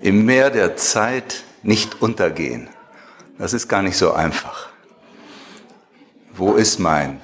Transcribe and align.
im 0.00 0.24
Meer 0.24 0.50
der 0.50 0.76
Zeit 0.76 1.44
nicht 1.62 2.00
untergehen. 2.00 2.68
Das 3.38 3.52
ist 3.52 3.68
gar 3.68 3.82
nicht 3.82 3.96
so 3.96 4.12
einfach. 4.12 4.70
Wo 6.32 6.54
ist 6.54 6.78
mein 6.78 7.20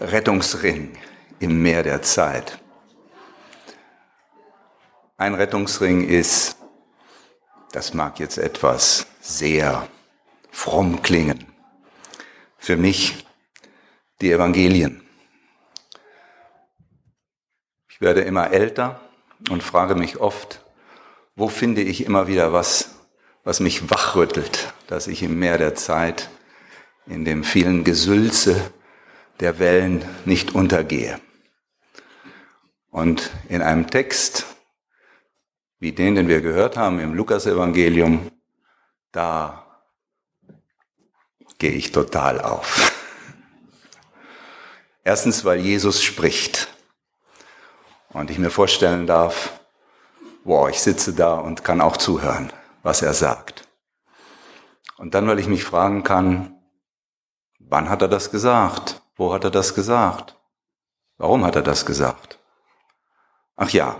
Rettungsring 0.00 0.96
im 1.38 1.62
Meer 1.62 1.82
der 1.82 2.02
Zeit? 2.02 2.58
Ein 5.16 5.34
Rettungsring 5.34 6.08
ist, 6.08 6.56
das 7.72 7.94
mag 7.94 8.18
jetzt 8.18 8.38
etwas 8.38 9.06
sehr 9.20 9.86
fromm 10.50 11.02
klingen, 11.02 11.46
für 12.58 12.76
mich 12.76 13.26
die 14.20 14.32
Evangelien. 14.32 15.06
Ich 17.88 18.00
werde 18.00 18.22
immer 18.22 18.50
älter 18.50 19.00
und 19.50 19.62
frage 19.62 19.94
mich 19.94 20.18
oft, 20.18 20.64
wo 21.40 21.48
finde 21.48 21.80
ich 21.80 22.04
immer 22.04 22.26
wieder 22.26 22.52
was, 22.52 22.96
was 23.44 23.60
mich 23.60 23.88
wachrüttelt, 23.88 24.74
dass 24.88 25.06
ich 25.06 25.22
im 25.22 25.38
Meer 25.38 25.56
der 25.56 25.74
Zeit, 25.74 26.28
in 27.06 27.24
dem 27.24 27.44
vielen 27.44 27.82
Gesülze 27.82 28.70
der 29.40 29.58
Wellen 29.58 30.04
nicht 30.26 30.54
untergehe. 30.54 31.18
Und 32.90 33.30
in 33.48 33.62
einem 33.62 33.88
Text, 33.88 34.44
wie 35.78 35.92
den, 35.92 36.14
den 36.14 36.28
wir 36.28 36.42
gehört 36.42 36.76
haben 36.76 37.00
im 37.00 37.14
Lukasevangelium, 37.14 38.30
da 39.10 39.66
gehe 41.56 41.72
ich 41.72 41.90
total 41.90 42.42
auf. 42.42 42.92
Erstens, 45.04 45.46
weil 45.46 45.60
Jesus 45.60 46.02
spricht. 46.02 46.68
Und 48.10 48.30
ich 48.30 48.36
mir 48.36 48.50
vorstellen 48.50 49.06
darf, 49.06 49.59
wow, 50.50 50.68
ich 50.68 50.80
sitze 50.80 51.12
da 51.12 51.34
und 51.34 51.62
kann 51.62 51.80
auch 51.80 51.96
zuhören, 51.96 52.52
was 52.82 53.02
er 53.02 53.14
sagt. 53.14 53.68
Und 54.96 55.14
dann, 55.14 55.28
weil 55.28 55.38
ich 55.38 55.46
mich 55.46 55.62
fragen 55.62 56.02
kann, 56.02 56.60
wann 57.60 57.88
hat 57.88 58.02
er 58.02 58.08
das 58.08 58.32
gesagt? 58.32 59.00
Wo 59.14 59.32
hat 59.32 59.44
er 59.44 59.52
das 59.52 59.74
gesagt? 59.74 60.36
Warum 61.18 61.44
hat 61.44 61.54
er 61.54 61.62
das 61.62 61.86
gesagt? 61.86 62.40
Ach 63.54 63.70
ja, 63.70 63.94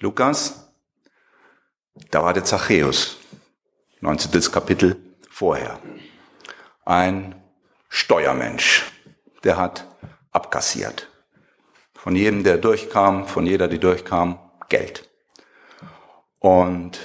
Lukas, 0.00 0.70
da 2.10 2.22
war 2.22 2.34
der 2.34 2.44
Zachäus, 2.44 3.16
19. 4.00 4.52
Kapitel 4.52 4.96
vorher. 5.30 5.78
Ein 6.84 7.42
Steuermensch, 7.88 8.84
der 9.44 9.56
hat 9.56 9.86
abkassiert. 10.30 11.08
Von 11.94 12.14
jedem, 12.14 12.44
der 12.44 12.58
durchkam, 12.58 13.26
von 13.26 13.46
jeder, 13.46 13.66
die 13.66 13.80
durchkam, 13.80 14.38
Geld. 14.68 15.05
Und 16.38 16.98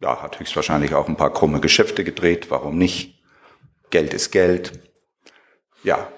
ja, 0.00 0.22
hat 0.22 0.38
höchstwahrscheinlich 0.38 0.94
auch 0.94 1.08
ein 1.08 1.16
paar 1.16 1.32
krumme 1.32 1.60
Geschäfte 1.60 2.04
gedreht, 2.04 2.50
warum 2.50 2.78
nicht? 2.78 3.22
Geld 3.90 4.14
ist 4.14 4.30
Geld. 4.30 4.80
Ja, 5.82 6.08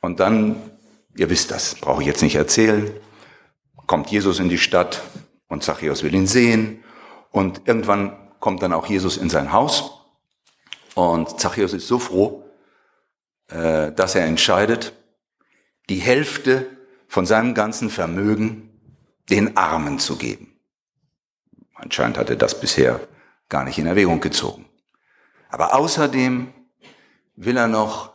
und 0.00 0.20
dann, 0.20 0.70
ihr 1.16 1.30
wisst 1.30 1.50
das, 1.50 1.74
brauche 1.74 2.02
ich 2.02 2.06
jetzt 2.06 2.22
nicht 2.22 2.36
erzählen, 2.36 2.92
kommt 3.86 4.10
Jesus 4.10 4.38
in 4.38 4.48
die 4.48 4.58
Stadt 4.58 5.02
und 5.48 5.62
Zachäus 5.62 6.02
will 6.02 6.14
ihn 6.14 6.26
sehen 6.26 6.84
und 7.30 7.62
irgendwann 7.66 8.16
kommt 8.40 8.62
dann 8.62 8.72
auch 8.72 8.86
Jesus 8.86 9.16
in 9.16 9.30
sein 9.30 9.52
Haus 9.52 9.92
und 10.94 11.40
Zachäus 11.40 11.72
ist 11.72 11.88
so 11.88 11.98
froh, 11.98 12.44
äh, 13.48 13.92
dass 13.92 14.14
er 14.14 14.24
entscheidet, 14.24 14.92
die 15.88 15.98
Hälfte 15.98 16.66
von 17.06 17.26
seinem 17.26 17.54
ganzen 17.54 17.90
Vermögen 17.90 18.80
den 19.30 19.56
Armen 19.56 19.98
zu 19.98 20.16
geben. 20.16 20.55
Anscheinend 21.76 22.18
hat 22.18 22.30
er 22.30 22.36
das 22.36 22.58
bisher 22.58 23.00
gar 23.48 23.64
nicht 23.64 23.78
in 23.78 23.86
Erwägung 23.86 24.20
gezogen. 24.20 24.68
Aber 25.48 25.74
außerdem 25.74 26.52
will 27.36 27.56
er 27.56 27.68
noch 27.68 28.12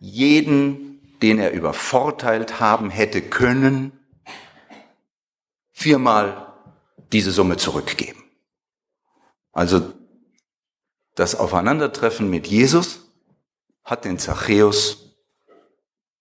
jeden, 0.00 1.18
den 1.20 1.38
er 1.38 1.52
übervorteilt 1.52 2.58
haben 2.58 2.90
hätte 2.90 3.22
können, 3.22 3.92
viermal 5.72 6.54
diese 7.12 7.30
Summe 7.30 7.58
zurückgeben. 7.58 8.24
Also 9.52 9.92
das 11.14 11.34
Aufeinandertreffen 11.34 12.28
mit 12.28 12.46
Jesus 12.46 13.10
hat 13.84 14.04
den 14.04 14.18
Zachäus, 14.18 15.16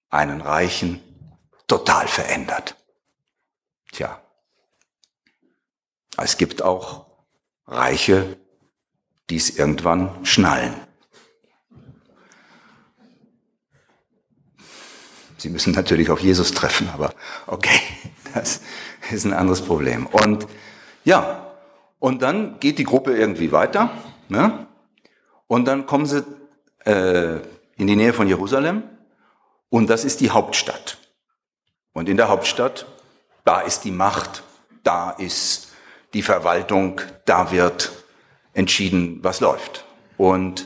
einen 0.10 0.42
Reichen, 0.42 1.02
total 1.68 2.08
verändert. 2.08 2.76
Tja, 3.92 4.22
es 6.18 6.38
gibt 6.38 6.62
auch 6.62 7.06
Reiche, 7.68 8.38
die 9.30 9.38
es 9.38 9.58
irgendwann 9.58 10.26
schnallen. 10.26 10.76
Sie 15.38 15.50
müssen 15.50 15.74
natürlich 15.74 16.10
auf 16.10 16.20
Jesus 16.22 16.52
treffen, 16.52 16.90
aber 16.94 17.14
okay, 17.48 17.80
das 18.34 18.62
ist 19.12 19.26
ein 19.26 19.34
anderes 19.34 19.62
Problem. 19.62 20.08
Und 20.08 20.48
ja, 21.04 21.54
und 22.00 22.22
dann 22.22 22.60
geht 22.60 22.80
die 22.80 22.84
Gruppe 22.84 23.16
irgendwie 23.16 23.52
weiter, 23.52 23.90
ne? 24.30 24.68
und 25.48 25.66
dann 25.66 25.86
kommen 25.86 26.06
sie 26.06 26.24
äh, 26.86 27.40
in 27.78 27.88
die 27.88 27.96
Nähe 27.96 28.14
von 28.14 28.28
Jerusalem, 28.28 28.84
und 29.70 29.90
das 29.90 30.06
ist 30.06 30.22
die 30.22 30.32
Hauptstadt. 30.32 30.98
Und 31.94 32.08
in 32.10 32.18
der 32.18 32.30
Hauptstadt, 32.30 32.86
da 33.44 33.62
ist 33.62 33.84
die 33.84 33.92
Macht, 33.92 34.44
da 34.84 35.12
ist 35.12 35.65
die 36.16 36.22
Verwaltung, 36.22 37.02
da 37.26 37.52
wird 37.52 37.92
entschieden, 38.54 39.20
was 39.22 39.42
läuft. 39.42 39.84
Und 40.16 40.66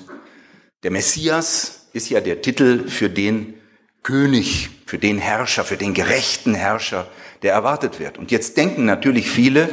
der 0.84 0.92
Messias 0.92 1.88
ist 1.92 2.10
ja 2.12 2.22
der 2.22 2.44
Titel 2.44 2.88
für 2.88 3.10
den 3.10 3.56
König, 4.04 4.70
für 4.86 5.00
den 5.00 5.18
Herrscher, 5.18 5.64
für 5.64 5.76
den 5.76 5.96
gerechten 5.96 6.54
Herrscher, 6.54 7.08
der 7.42 7.54
erwartet 7.54 8.00
wird. 8.00 8.20
Und 8.20 8.30
jetzt 8.30 8.58
denken 8.58 8.86
natürlich 8.86 9.28
viele, 9.28 9.70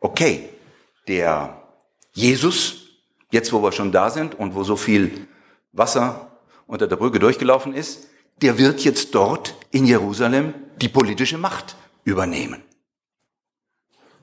okay, 0.00 0.48
der 1.06 1.62
Jesus, 2.14 2.86
jetzt 3.30 3.52
wo 3.52 3.62
wir 3.62 3.72
schon 3.72 3.92
da 3.92 4.08
sind 4.08 4.34
und 4.38 4.54
wo 4.54 4.64
so 4.64 4.74
viel 4.74 5.28
Wasser 5.72 6.30
unter 6.66 6.86
der 6.86 6.96
Brücke 6.96 7.18
durchgelaufen 7.18 7.74
ist, 7.74 8.08
der 8.40 8.56
wird 8.56 8.80
jetzt 8.84 9.14
dort 9.14 9.54
in 9.70 9.84
Jerusalem 9.84 10.54
die 10.80 10.88
politische 10.88 11.36
Macht 11.36 11.76
übernehmen. 12.04 12.62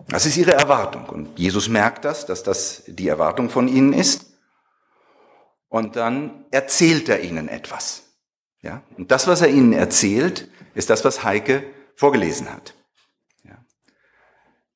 Das 0.09 0.25
ist 0.25 0.38
ihre 0.38 0.53
Erwartung. 0.53 1.06
Und 1.07 1.38
Jesus 1.38 1.68
merkt 1.68 2.06
das, 2.06 2.25
dass 2.25 2.44
das 2.44 2.84
die 2.88 3.07
Erwartung 3.07 3.50
von 3.50 3.68
ihnen 3.68 3.94
ist. 3.94 4.25
Und 5.69 5.95
dann 5.95 6.45
erzählt 6.51 7.09
er 7.09 7.22
ihnen 7.22 7.50
etwas. 7.50 8.03
Ja? 8.62 8.84
Und 8.97 9.12
das, 9.12 9.28
was 9.28 9.41
er 9.41 9.50
ihnen 9.50 9.73
erzählt, 9.73 10.50
ist 10.73 10.90
das, 10.90 11.03
was 11.03 11.23
Heike 11.23 11.63
vorgelesen 11.96 12.51
hat. 12.51 12.73
Ja? 13.44 13.57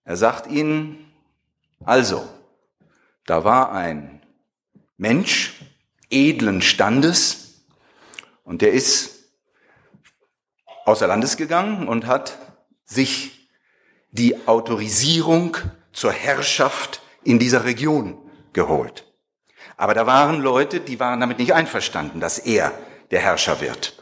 Er 0.03 0.17
sagt 0.17 0.47
ihnen, 0.47 1.11
also, 1.85 2.27
da 3.25 3.43
war 3.43 3.71
ein 3.71 4.21
Mensch 4.97 5.61
edlen 6.09 6.61
Standes 6.61 7.63
und 8.43 8.61
der 8.61 8.73
ist 8.73 9.31
außer 10.85 11.07
Landes 11.07 11.37
gegangen 11.37 11.87
und 11.87 12.05
hat 12.05 12.37
sich 12.85 13.30
die 14.11 14.47
Autorisierung 14.47 15.57
zur 15.91 16.11
Herrschaft 16.11 17.01
in 17.23 17.39
dieser 17.39 17.65
Region 17.65 18.17
geholt. 18.53 19.05
Aber 19.77 19.93
da 19.93 20.05
waren 20.05 20.41
Leute, 20.41 20.79
die 20.79 20.99
waren 20.99 21.19
damit 21.19 21.39
nicht 21.39 21.53
einverstanden, 21.53 22.19
dass 22.19 22.37
er 22.37 22.71
der 23.09 23.21
Herrscher 23.21 23.61
wird. 23.61 24.01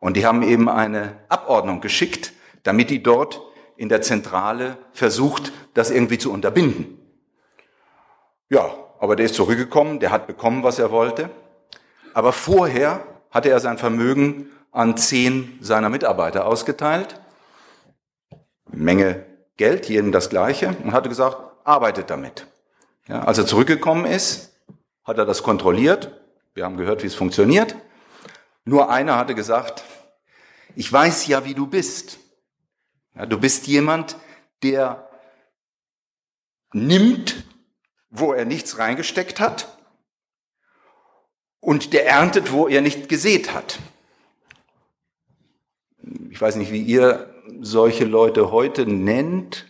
Und 0.00 0.16
die 0.16 0.26
haben 0.26 0.42
eben 0.42 0.68
eine 0.68 1.16
Abordnung 1.28 1.80
geschickt, 1.80 2.32
damit 2.62 2.90
die 2.90 3.02
dort 3.02 3.40
in 3.76 3.88
der 3.88 4.02
Zentrale 4.02 4.76
versucht, 4.92 5.52
das 5.74 5.90
irgendwie 5.90 6.18
zu 6.18 6.32
unterbinden. 6.32 6.98
Ja, 8.48 8.74
aber 8.98 9.16
der 9.16 9.26
ist 9.26 9.34
zurückgekommen, 9.34 10.00
der 10.00 10.10
hat 10.10 10.26
bekommen, 10.26 10.62
was 10.62 10.78
er 10.78 10.90
wollte. 10.90 11.30
Aber 12.14 12.32
vorher 12.32 13.04
hatte 13.30 13.50
er 13.50 13.60
sein 13.60 13.78
Vermögen 13.78 14.50
an 14.72 14.96
zehn 14.96 15.58
seiner 15.60 15.88
Mitarbeiter 15.88 16.46
ausgeteilt. 16.46 17.20
Menge 18.70 19.24
Geld, 19.58 19.90
jedem 19.90 20.10
das 20.10 20.30
Gleiche, 20.30 20.74
und 20.82 20.92
hatte 20.92 21.10
gesagt, 21.10 21.36
arbeitet 21.64 22.08
damit. 22.08 22.46
Ja, 23.06 23.24
als 23.24 23.36
er 23.36 23.46
zurückgekommen 23.46 24.06
ist, 24.06 24.54
hat 25.04 25.18
er 25.18 25.26
das 25.26 25.42
kontrolliert. 25.42 26.10
Wir 26.54 26.64
haben 26.64 26.78
gehört, 26.78 27.02
wie 27.02 27.06
es 27.06 27.14
funktioniert. 27.14 27.76
Nur 28.64 28.90
einer 28.90 29.16
hatte 29.16 29.34
gesagt, 29.34 29.84
ich 30.74 30.90
weiß 30.90 31.26
ja, 31.26 31.44
wie 31.44 31.54
du 31.54 31.66
bist. 31.66 32.18
Ja, 33.14 33.26
du 33.26 33.38
bist 33.38 33.66
jemand, 33.66 34.16
der 34.62 35.10
nimmt, 36.72 37.44
wo 38.08 38.32
er 38.32 38.46
nichts 38.46 38.78
reingesteckt 38.78 39.40
hat 39.40 39.76
und 41.60 41.92
der 41.92 42.06
erntet, 42.06 42.52
wo 42.52 42.66
er 42.66 42.80
nicht 42.80 43.10
gesät 43.10 43.52
hat 43.52 43.78
ich 46.30 46.40
weiß 46.40 46.56
nicht, 46.56 46.72
wie 46.72 46.82
ihr 46.82 47.34
solche 47.60 48.04
Leute 48.04 48.50
heute 48.50 48.86
nennt. 48.86 49.66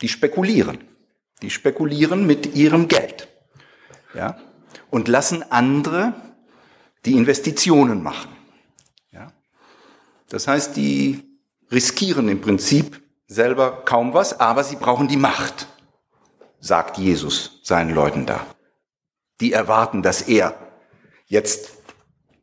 Die 0.00 0.08
spekulieren. 0.08 0.78
Die 1.42 1.50
spekulieren 1.50 2.26
mit 2.26 2.54
ihrem 2.54 2.88
Geld. 2.88 3.28
Ja? 4.14 4.38
Und 4.90 5.08
lassen 5.08 5.42
andere 5.50 6.14
die 7.04 7.16
Investitionen 7.16 8.02
machen. 8.02 8.30
Ja? 9.12 9.32
Das 10.28 10.48
heißt, 10.48 10.76
die 10.76 11.22
riskieren 11.70 12.28
im 12.28 12.40
Prinzip 12.40 13.02
selber 13.26 13.84
kaum 13.84 14.14
was, 14.14 14.38
aber 14.40 14.64
sie 14.64 14.76
brauchen 14.76 15.08
die 15.08 15.16
Macht, 15.16 15.66
sagt 16.60 16.98
Jesus 16.98 17.60
seinen 17.62 17.94
Leuten 17.94 18.26
da. 18.26 18.46
Die 19.40 19.52
erwarten, 19.52 20.02
dass 20.02 20.22
er 20.22 20.56
jetzt, 21.26 21.72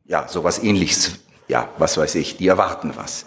ja, 0.04 0.28
sowas 0.28 0.62
ähnliches, 0.62 1.18
ja, 1.52 1.68
was 1.76 1.98
weiß 1.98 2.14
ich, 2.14 2.38
die 2.38 2.48
erwarten 2.48 2.96
was. 2.96 3.26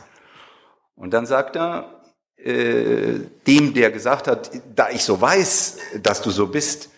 Und 0.95 1.11
dann 1.11 1.27
sagt 1.27 1.55
er, 1.55 2.01
äh, 2.37 3.19
dem, 3.45 3.75
der 3.75 3.91
gesagt 3.91 4.27
hat, 4.27 4.49
da 4.75 4.89
ich 4.89 5.03
so 5.03 5.21
weiß, 5.21 5.77
dass 6.01 6.23
du 6.23 6.31
so 6.31 6.47
bist, 6.47 6.89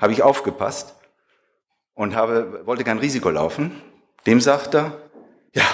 habe 0.00 0.14
ich 0.14 0.22
aufgepasst 0.22 0.94
und 1.92 2.14
habe, 2.14 2.62
wollte 2.64 2.82
kein 2.82 2.98
Risiko 2.98 3.28
laufen. 3.28 3.82
Dem 4.26 4.40
sagt 4.40 4.74
er, 4.74 4.98
ja, 5.52 5.66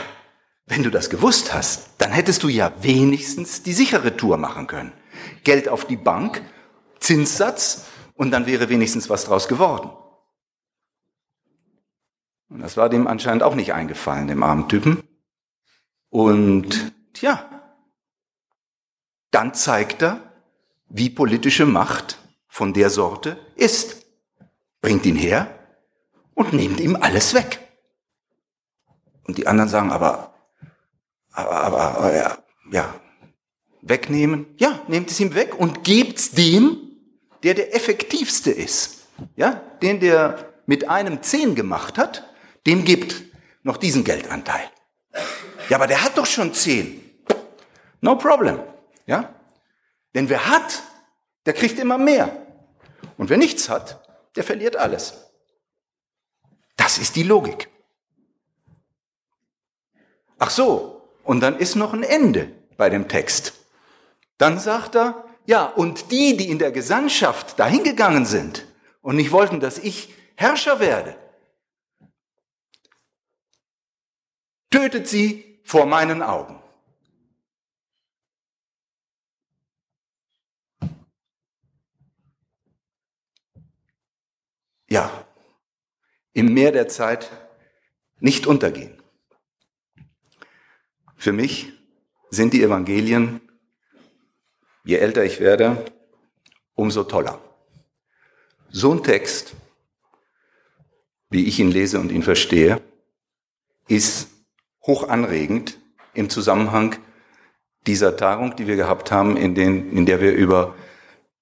wenn 0.67 0.83
du 0.83 0.91
das 0.91 1.09
gewusst 1.09 1.55
hast, 1.55 1.91
dann 1.99 2.11
hättest 2.11 2.43
du 2.43 2.49
ja 2.49 2.73
wenigstens 2.81 3.63
die 3.63 3.73
sichere 3.73 4.17
Tour 4.17 4.39
machen 4.39 4.67
können. 4.67 4.93
Geld 5.45 5.69
auf 5.69 5.85
die 5.85 5.97
Bank, 5.97 6.43
Zinssatz 6.99 7.85
und 8.17 8.33
dann 8.33 8.47
wäre 8.47 8.69
wenigstens 8.69 9.09
was 9.09 9.25
draus 9.25 9.47
geworden. 9.47 9.91
Und 12.51 12.61
das 12.61 12.77
war 12.77 12.89
dem 12.89 13.07
anscheinend 13.07 13.43
auch 13.43 13.55
nicht 13.55 13.73
eingefallen, 13.73 14.27
dem 14.29 14.43
armen 14.43 14.69
Typen. 14.69 15.03
Und 16.09 16.93
tja, 17.15 17.49
dann 19.31 19.55
zeigt 19.55 20.03
er, 20.03 20.21
wie 20.89 21.09
politische 21.09 21.65
Macht 21.65 22.19
von 22.49 22.75
der 22.75 22.91
Sorte 22.91 23.39
ist. 23.55 24.05
Bringt 24.81 25.07
ihn 25.07 25.15
her 25.17 25.47
und 26.35 26.53
nimmt 26.53 26.81
ihm 26.81 26.97
alles 26.97 27.35
weg. 27.35 27.61
Und 29.25 29.39
die 29.39 29.47
anderen 29.47 29.69
sagen, 29.69 29.93
aber, 29.93 30.35
aber, 31.31 31.61
aber, 31.63 31.81
aber 31.99 32.17
ja, 32.17 32.39
ja, 32.73 32.95
wegnehmen. 33.83 34.47
Ja, 34.57 34.81
nehmt 34.89 35.11
es 35.11 35.21
ihm 35.21 35.35
weg 35.35 35.55
und 35.57 35.85
gebt's 35.85 36.33
dem, 36.33 36.79
der 37.45 37.55
der 37.55 37.75
effektivste 37.77 38.51
ist. 38.51 39.07
Ja, 39.37 39.63
den, 39.83 40.01
der 40.01 40.53
mit 40.67 40.89
einem 40.89 41.23
zehn 41.23 41.55
gemacht 41.55 41.99
hat, 41.99 42.30
dem 42.71 42.85
gibt 42.85 43.23
noch 43.65 43.79
diesen 43.79 44.05
Geldanteil. 44.05 44.71
Ja, 45.69 45.77
aber 45.77 45.89
der 45.89 46.05
hat 46.05 46.17
doch 46.17 46.27
schon 46.27 46.55
zehn. 46.55 47.05
No 48.01 48.17
problem. 48.17 48.61
Ja? 49.07 49.35
Denn 50.15 50.29
wer 50.29 50.49
hat, 50.49 50.83
der 51.47 51.53
kriegt 51.53 51.81
immer 51.81 51.99
mehr. 51.99 52.47
Und 53.17 53.29
wer 53.29 53.39
nichts 53.39 53.69
hat, 53.69 54.09
der 54.37 54.45
verliert 54.45 54.77
alles. 54.77 55.15
Das 56.77 56.99
ist 56.99 57.17
die 57.17 57.25
Logik. 57.25 57.69
Ach 60.39 60.51
so, 60.51 61.09
und 61.25 61.41
dann 61.41 61.59
ist 61.59 61.75
noch 61.75 61.93
ein 61.93 62.05
Ende 62.05 62.53
bei 62.77 62.89
dem 62.89 63.09
Text. 63.09 63.53
Dann 64.39 64.61
sagt 64.61 64.95
er, 64.95 65.25
ja, 65.45 65.67
und 65.67 66.13
die, 66.13 66.37
die 66.37 66.49
in 66.49 66.61
der 66.61 66.71
Gesandtschaft 66.71 67.59
dahingegangen 67.59 68.25
sind 68.25 68.65
und 69.03 69.17
nicht 69.17 69.33
wollten, 69.33 69.59
dass 69.59 69.77
ich 69.79 70.15
Herrscher 70.37 70.79
werde, 70.79 71.17
tötet 74.71 75.09
sie 75.09 75.61
vor 75.65 75.87
meinen 75.87 76.23
Augen. 76.23 76.61
ja, 84.91 85.25
im 86.33 86.53
Meer 86.53 86.73
der 86.73 86.89
Zeit 86.89 87.31
nicht 88.19 88.47
untergehen. 88.47 89.01
Für 91.17 91.33
mich 91.33 91.73
sind 92.31 92.53
die 92.53 92.63
Evangelien, 92.63 93.41
je 94.85 94.97
älter 94.97 95.25
ich 95.25 95.41
werde, 95.41 95.85
umso 96.75 97.05
toller. 97.05 97.41
So 98.69 98.93
ein 98.93 99.03
Text, 99.03 99.55
wie 101.31 101.47
ich 101.47 101.59
ihn 101.59 101.71
lese 101.71 101.99
und 101.99 102.13
ihn 102.13 102.23
verstehe, 102.23 102.81
ist 103.89 104.30
hoch 104.87 105.09
anregend 105.09 105.79
im 106.15 106.31
Zusammenhang 106.31 106.97
dieser 107.87 108.17
Tagung, 108.17 108.57
die 108.57 108.67
wir 108.67 108.77
gehabt 108.77 109.11
haben, 109.11 109.37
in, 109.37 109.55
den, 109.55 109.91
in 109.93 110.07
der 110.07 110.21
wir 110.21 110.33
über 110.33 110.75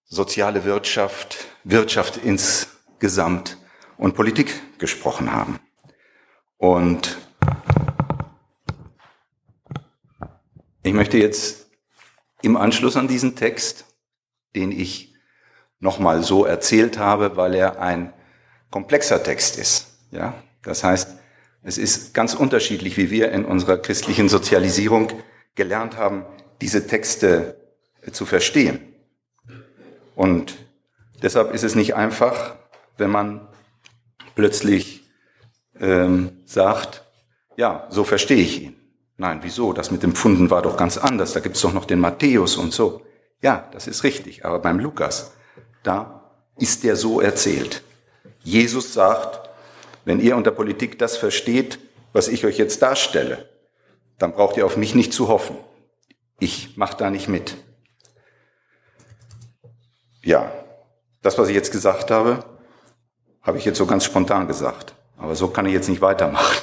soziale 0.05 0.65
Wirtschaft, 0.65 1.49
Wirtschaft 1.65 2.17
ins 2.17 2.69
Gesamt 2.99 3.59
und 3.97 4.15
Politik 4.15 4.79
gesprochen 4.79 5.33
haben. 5.33 5.59
Und 6.57 7.19
ich 10.83 10.93
möchte 10.93 11.19
jetzt 11.19 11.71
im 12.43 12.57
Anschluss 12.57 12.97
an 12.97 13.09
diesen 13.09 13.37
Text, 13.37 13.85
den 14.55 14.73
ich 14.73 15.15
nochmal 15.81 16.23
so 16.23 16.45
erzählt 16.45 16.99
habe, 16.99 17.37
weil 17.37 17.55
er 17.55 17.81
ein 17.81 18.13
komplexer 18.71 19.23
Text 19.23 19.59
ist. 19.59 19.87
Ja, 20.11 20.35
das 20.63 20.83
heißt, 20.83 21.19
es 21.69 21.77
ist 21.77 22.15
ganz 22.15 22.33
unterschiedlich, 22.33 22.97
wie 22.97 23.11
wir 23.11 23.31
in 23.31 23.45
unserer 23.45 23.77
christlichen 23.77 24.31
Sozialisierung 24.31 25.13
gelernt 25.55 25.99
haben, 25.99 26.25
diese 26.63 26.87
Texte 26.87 27.61
zu 28.11 28.25
verstehen. 28.25 28.81
Und 30.17 30.57
deshalb 31.23 31.53
ist 31.53 31.65
es 31.65 31.75
nicht 31.75 31.95
einfach, 31.95 32.55
wenn 32.97 33.11
man 33.11 33.47
plötzlich 34.35 35.05
ähm, 35.79 36.39
sagt, 36.47 37.05
ja, 37.57 37.87
so 37.91 38.03
verstehe 38.03 38.43
ich 38.43 38.63
ihn. 38.63 38.77
Nein, 39.19 39.41
wieso? 39.43 39.75
Das 39.75 39.91
mit 39.91 40.03
dem 40.03 40.15
Pfunden 40.15 40.49
war 40.49 40.63
doch 40.63 40.79
ganz 40.79 40.97
anders. 40.97 41.35
Da 41.35 41.41
gibt's 41.41 41.61
doch 41.61 41.75
noch 41.75 41.85
den 41.85 42.01
Matthäus 42.01 42.57
und 42.57 42.73
so. 42.73 43.03
Ja, 43.43 43.69
das 43.73 43.89
ist 43.89 44.05
richtig. 44.05 44.47
Aber 44.47 44.59
beim 44.59 44.79
Lukas, 44.79 45.33
da 45.83 46.33
ist 46.57 46.83
der 46.83 46.97
so 46.97 47.21
erzählt. 47.21 47.83
Jesus 48.43 48.95
sagt, 48.95 49.48
wenn 50.09 50.21
ihr 50.21 50.39
unter 50.39 50.53
Politik 50.53 50.99
das 50.99 51.19
versteht, 51.19 51.79
was 52.15 52.29
ich 52.29 52.47
euch 52.47 52.57
jetzt 52.57 52.81
darstelle, 52.81 53.47
dann 54.19 54.33
braucht 54.33 54.57
ihr 54.57 54.65
auf 54.65 54.79
mich 54.79 54.95
nicht 54.95 55.13
zu 55.13 55.29
hoffen. 55.29 55.55
Ich 56.41 56.79
mache 56.79 56.97
da 56.97 57.11
nicht 57.11 57.29
mit. 57.29 57.57
Ja, 60.23 60.51
das, 61.21 61.37
was 61.37 61.51
ich 61.51 61.55
jetzt 61.55 61.73
gesagt 61.73 62.11
habe, 62.11 62.43
habe 63.43 63.59
ich 63.59 63.67
jetzt 63.67 63.77
so 63.77 63.85
ganz 63.85 64.07
spontan 64.07 64.49
gesagt. 64.49 64.95
Aber 65.19 65.37
so 65.37 65.49
kann 65.49 65.67
ich 65.67 65.75
jetzt 65.75 65.91
nicht 65.91 66.01
weitermachen. 66.01 66.57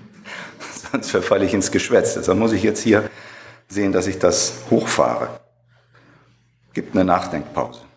Sonst 0.90 1.10
verfalle 1.10 1.44
ich 1.44 1.52
ins 1.52 1.70
Geschwätz. 1.70 2.14
Deshalb 2.14 2.38
muss 2.38 2.52
ich 2.52 2.62
jetzt 2.62 2.80
hier 2.80 3.10
sehen, 3.68 3.92
dass 3.92 4.06
ich 4.06 4.18
das 4.18 4.54
hochfahre. 4.70 5.38
Gibt 6.72 6.94
eine 6.94 7.04
Nachdenkpause. 7.04 7.89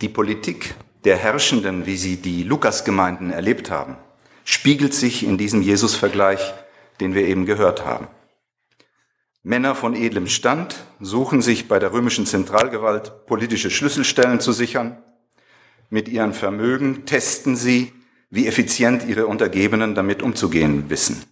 Die 0.00 0.08
Politik 0.08 0.74
der 1.04 1.16
Herrschenden, 1.16 1.86
wie 1.86 1.96
sie 1.96 2.16
die 2.16 2.42
Lukasgemeinden 2.42 3.30
erlebt 3.30 3.70
haben, 3.70 3.96
spiegelt 4.44 4.94
sich 4.94 5.22
in 5.22 5.38
diesem 5.38 5.62
Jesus-Vergleich 5.62 6.40
den 7.00 7.14
wir 7.14 7.26
eben 7.26 7.46
gehört 7.46 7.84
haben. 7.84 8.08
Männer 9.42 9.74
von 9.74 9.96
edlem 9.96 10.26
Stand 10.26 10.84
suchen 11.00 11.40
sich 11.40 11.66
bei 11.66 11.78
der 11.78 11.92
römischen 11.92 12.26
Zentralgewalt 12.26 13.26
politische 13.26 13.70
Schlüsselstellen 13.70 14.40
zu 14.40 14.52
sichern. 14.52 15.02
Mit 15.88 16.08
ihren 16.08 16.34
Vermögen 16.34 17.06
testen 17.06 17.56
sie, 17.56 17.92
wie 18.28 18.46
effizient 18.46 19.06
ihre 19.06 19.26
Untergebenen 19.26 19.94
damit 19.94 20.22
umzugehen 20.22 20.90
wissen. 20.90 21.24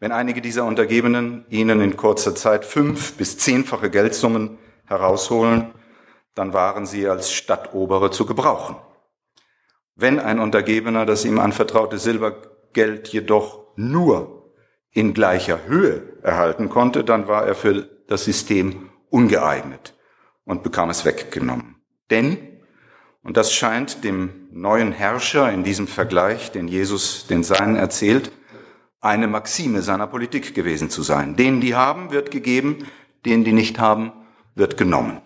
Wenn 0.00 0.12
einige 0.12 0.40
dieser 0.40 0.64
Untergebenen 0.64 1.44
ihnen 1.50 1.82
in 1.82 1.96
kurzer 1.96 2.34
Zeit 2.34 2.64
fünf 2.64 3.12
bis 3.12 3.36
zehnfache 3.36 3.90
Geldsummen 3.90 4.58
herausholen, 4.86 5.72
dann 6.34 6.52
waren 6.52 6.86
sie 6.86 7.08
als 7.08 7.32
Stadtobere 7.32 8.10
zu 8.10 8.26
gebrauchen. 8.26 8.76
Wenn 9.94 10.18
ein 10.18 10.38
Untergebener 10.38 11.04
das 11.04 11.24
ihm 11.24 11.38
anvertraute 11.38 11.98
Silbergeld 11.98 13.08
jedoch 13.08 13.66
nur 13.76 14.52
in 14.92 15.14
gleicher 15.14 15.66
Höhe 15.66 16.18
erhalten 16.22 16.68
konnte, 16.68 17.04
dann 17.04 17.28
war 17.28 17.46
er 17.46 17.54
für 17.54 17.88
das 18.08 18.24
System 18.24 18.90
ungeeignet 19.10 19.94
und 20.44 20.62
bekam 20.62 20.90
es 20.90 21.04
weggenommen. 21.04 21.76
Denn, 22.10 22.60
und 23.22 23.36
das 23.36 23.52
scheint 23.52 24.02
dem 24.04 24.48
neuen 24.50 24.92
Herrscher 24.92 25.52
in 25.52 25.64
diesem 25.64 25.86
Vergleich, 25.86 26.50
den 26.50 26.66
Jesus 26.66 27.26
den 27.26 27.44
Seinen 27.44 27.76
erzählt, 27.76 28.32
eine 29.00 29.28
Maxime 29.28 29.82
seiner 29.82 30.06
Politik 30.06 30.54
gewesen 30.54 30.90
zu 30.90 31.02
sein. 31.02 31.36
Denen, 31.36 31.60
die 31.60 31.74
haben, 31.74 32.10
wird 32.10 32.30
gegeben, 32.30 32.86
denen, 33.24 33.44
die 33.44 33.52
nicht 33.52 33.78
haben, 33.78 34.12
wird 34.54 34.76
genommen. 34.76 35.22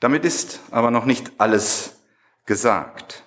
Damit 0.00 0.24
ist 0.24 0.60
aber 0.70 0.90
noch 0.90 1.04
nicht 1.04 1.32
alles 1.38 2.00
gesagt. 2.46 3.24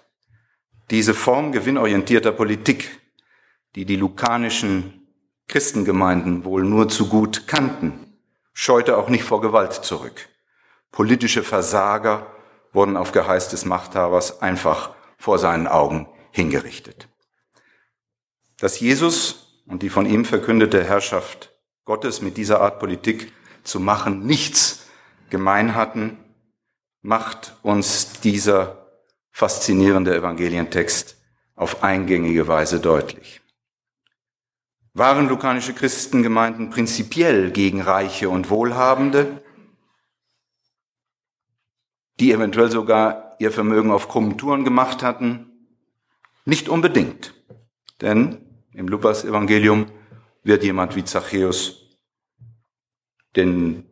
diese 0.90 1.14
Form 1.14 1.54
gewinnorientierter 1.54 2.34
Politik, 2.34 3.00
die 3.76 3.86
die 3.86 3.96
lukanischen 3.96 5.08
Christengemeinden 5.48 6.44
wohl 6.44 6.64
nur 6.64 6.90
zu 6.90 7.08
gut 7.08 7.48
kannten, 7.48 8.18
scheute 8.54 8.98
auch 8.98 9.08
nicht 9.08 9.24
vor 9.24 9.40
Gewalt 9.42 9.74
zurück. 9.74 10.28
Politische 10.92 11.44
Versager 11.44 12.28
wurden 12.74 12.98
auf 12.98 13.14
Geheiß 13.14 13.50
des 13.50 13.64
Machthabers 13.64 14.42
einfach 14.42 14.94
vor 15.18 15.40
seinen 15.40 15.68
Augen 15.68 16.08
hingerichtet. 16.32 17.08
Dass 18.60 18.80
Jesus 18.80 19.64
und 19.66 19.84
die 19.84 19.90
von 19.90 20.06
ihm 20.06 20.26
verkündete 20.26 20.84
Herrschaft 20.84 21.54
Gottes 21.86 22.22
mit 22.22 22.38
dieser 22.38 22.60
Art 22.62 22.80
Politik 22.80 23.32
zu 23.64 23.80
machen 23.80 24.26
nichts 24.26 24.88
gemein 25.30 25.76
hatten, 25.76 26.18
macht 27.02 27.54
uns 27.64 28.22
dieser 28.22 28.88
faszinierende 29.32 30.16
Evangelientext 30.16 31.18
auf 31.56 31.84
eingängige 31.84 32.48
Weise 32.48 32.80
deutlich. 32.80 33.42
Waren 34.94 35.30
lukanische 35.30 35.74
Christengemeinden 35.74 36.70
prinzipiell 36.70 37.52
gegen 37.52 37.82
Reiche 37.82 38.30
und 38.30 38.50
Wohlhabende, 38.50 39.42
die 42.20 42.34
eventuell 42.34 42.70
sogar 42.70 43.36
ihr 43.40 43.52
Vermögen 43.52 43.90
auf 43.90 44.10
krummen 44.10 44.38
Touren 44.38 44.66
gemacht 44.66 45.02
hatten? 45.02 45.48
Nicht 46.46 46.68
unbedingt. 46.68 47.34
Denn 48.02 48.46
im 48.74 48.88
Lukas 48.88 49.24
Evangelium 49.24 49.88
wird 50.44 50.64
jemand 50.64 50.96
wie 50.96 51.06
Zachäus, 51.06 51.98
den, 53.36 53.86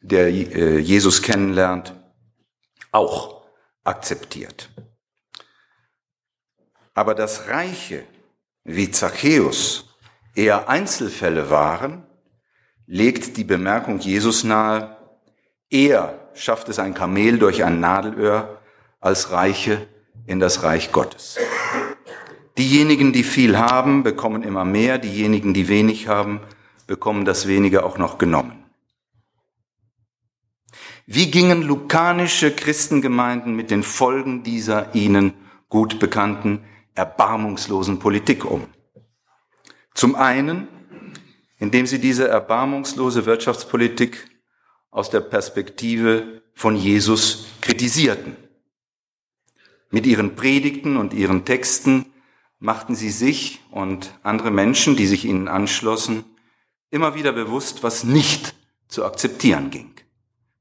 der 0.00 0.28
äh, 0.28 0.78
Jesus 0.78 1.22
kennenlernt, 1.22 1.94
auch 2.92 3.46
akzeptiert. 3.84 4.70
Aber 6.94 7.14
dass 7.14 7.48
Reiche 7.48 8.04
wie 8.64 8.90
Zachäus 8.90 9.96
eher 10.34 10.68
Einzelfälle 10.68 11.50
waren, 11.50 12.06
legt 12.86 13.36
die 13.36 13.44
Bemerkung 13.44 13.98
Jesus 13.98 14.44
nahe, 14.44 14.96
eher 15.70 16.30
schafft 16.34 16.68
es 16.68 16.78
ein 16.78 16.94
Kamel 16.94 17.38
durch 17.38 17.64
ein 17.64 17.80
Nadelöhr 17.80 18.60
als 19.00 19.30
Reiche 19.30 19.86
in 20.26 20.40
das 20.40 20.62
Reich 20.62 20.92
Gottes. 20.92 21.38
Diejenigen, 22.58 23.12
die 23.12 23.24
viel 23.24 23.58
haben, 23.58 24.02
bekommen 24.02 24.42
immer 24.42 24.64
mehr, 24.64 24.98
diejenigen, 24.98 25.52
die 25.52 25.68
wenig 25.68 26.08
haben, 26.08 26.40
bekommen 26.86 27.24
das 27.24 27.46
wenige 27.46 27.84
auch 27.84 27.98
noch 27.98 28.18
genommen. 28.18 28.65
Wie 31.08 31.30
gingen 31.30 31.62
lukanische 31.62 32.50
Christengemeinden 32.50 33.54
mit 33.54 33.70
den 33.70 33.84
Folgen 33.84 34.42
dieser 34.42 34.92
ihnen 34.96 35.34
gut 35.68 36.00
bekannten, 36.00 36.64
erbarmungslosen 36.96 38.00
Politik 38.00 38.44
um? 38.44 38.66
Zum 39.94 40.16
einen, 40.16 40.66
indem 41.60 41.86
sie 41.86 42.00
diese 42.00 42.26
erbarmungslose 42.26 43.24
Wirtschaftspolitik 43.24 44.28
aus 44.90 45.08
der 45.08 45.20
Perspektive 45.20 46.42
von 46.54 46.74
Jesus 46.74 47.46
kritisierten. 47.60 48.36
Mit 49.90 50.06
ihren 50.06 50.34
Predigten 50.34 50.96
und 50.96 51.14
ihren 51.14 51.44
Texten 51.44 52.06
machten 52.58 52.96
sie 52.96 53.10
sich 53.10 53.60
und 53.70 54.18
andere 54.24 54.50
Menschen, 54.50 54.96
die 54.96 55.06
sich 55.06 55.24
ihnen 55.24 55.46
anschlossen, 55.46 56.24
immer 56.90 57.14
wieder 57.14 57.32
bewusst, 57.32 57.84
was 57.84 58.02
nicht 58.02 58.56
zu 58.88 59.04
akzeptieren 59.04 59.70
ging 59.70 59.95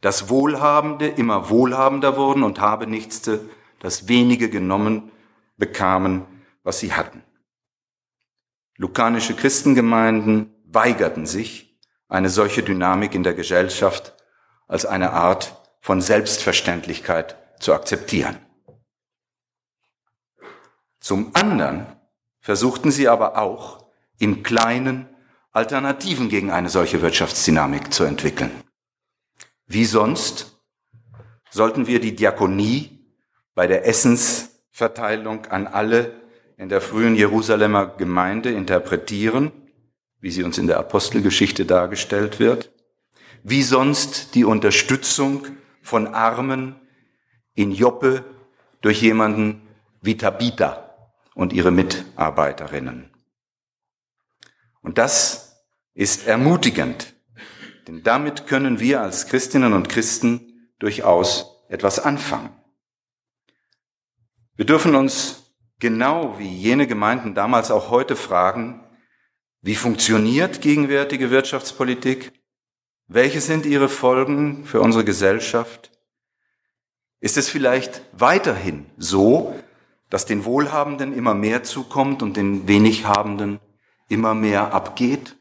dass 0.02 0.30
Wohlhabende 0.30 1.08
immer 1.08 1.50
wohlhabender 1.50 2.18
wurden 2.18 2.44
und 2.44 2.60
Habenichtste 2.60 3.50
das 3.80 4.08
wenige 4.08 4.50
genommen 4.50 5.12
bekamen, 5.58 6.26
was 6.64 6.80
sie 6.80 6.94
hatten. 6.94 7.24
Lukanische 8.78 9.36
Christengemeinden 9.36 10.54
weigerten 10.66 11.26
sich, 11.26 11.80
eine 12.08 12.30
solche 12.30 12.62
Dynamik 12.62 13.16
in 13.16 13.24
der 13.24 13.34
Gesellschaft 13.34 14.16
als 14.68 14.86
eine 14.86 15.12
Art 15.12 15.62
von 15.82 16.02
Selbstverständlichkeit 16.02 17.38
zu 17.60 17.74
akzeptieren. 17.74 18.38
Zum 21.00 21.32
anderen 21.36 21.86
versuchten 22.40 22.92
sie 22.92 23.08
aber 23.08 23.38
auch 23.38 23.86
im 24.18 24.44
Kleinen 24.44 25.08
Alternativen 25.52 26.30
gegen 26.30 26.52
eine 26.52 26.70
solche 26.70 27.02
Wirtschaftsdynamik 27.02 27.94
zu 27.94 28.04
entwickeln. 28.04 28.52
Wie 29.68 29.86
sonst 29.86 30.60
sollten 31.50 31.88
wir 31.88 32.00
die 32.00 32.16
Diakonie 32.16 33.00
bei 33.56 33.68
der 33.68 33.88
Essensverteilung 33.88 35.46
an 35.48 35.68
alle 35.68 36.22
in 36.58 36.70
der 36.70 36.82
frühen 36.82 37.16
Jerusalemer 37.16 37.88
Gemeinde 37.98 38.52
interpretieren, 38.52 39.52
wie 40.20 40.32
sie 40.32 40.44
uns 40.44 40.58
in 40.58 40.68
der 40.68 40.80
Apostelgeschichte 40.80 41.66
dargestellt 41.66 42.40
wird, 42.40 42.72
wie 43.44 43.64
sonst 43.64 44.36
die 44.36 44.46
Unterstützung 44.46 45.48
von 45.82 46.08
Armen 46.08 46.76
in 47.54 47.72
Joppe 47.72 48.24
durch 48.82 49.02
jemanden 49.02 49.62
wie 50.02 50.18
Tabitha 50.18 50.96
und 51.34 51.54
ihre 51.54 51.72
Mitarbeiterinnen. 51.72 53.12
Und 54.82 54.98
das 54.98 55.66
ist 55.94 56.28
ermutigend, 56.28 57.15
denn 57.88 58.04
damit 58.04 58.48
können 58.48 58.80
wir 58.80 59.02
als 59.02 59.28
Christinnen 59.28 59.74
und 59.74 59.90
Christen 59.90 60.70
durchaus 60.80 61.64
etwas 61.70 62.00
anfangen. 62.00 62.50
Wir 64.56 64.66
dürfen 64.66 64.96
uns 64.96 65.54
genau 65.80 66.40
wie 66.40 66.48
jene 66.48 66.88
Gemeinden 66.88 67.36
damals 67.36 67.72
auch 67.72 67.90
heute 67.90 68.16
fragen, 68.16 68.82
wie 69.62 69.76
funktioniert 69.76 70.62
gegenwärtige 70.62 71.32
Wirtschaftspolitik? 71.32 72.32
Welche 73.08 73.42
sind 73.42 73.66
ihre 73.66 73.90
Folgen 73.90 74.66
für 74.66 74.80
unsere 74.80 75.04
Gesellschaft? 75.04 75.92
Ist 77.20 77.38
es 77.38 77.50
vielleicht 77.50 78.02
weiterhin 78.12 78.86
so, 78.98 79.56
dass 80.10 80.26
den 80.26 80.46
Wohlhabenden 80.46 81.14
immer 81.14 81.34
mehr 81.34 81.64
zukommt 81.64 82.22
und 82.22 82.38
den 82.38 82.68
Wenighabenden 82.68 83.60
immer 84.08 84.36
mehr 84.36 84.74
abgeht? 84.74 85.36